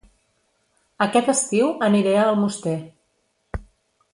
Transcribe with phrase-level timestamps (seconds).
[1.05, 2.77] Aquest estiu aniré a Almoster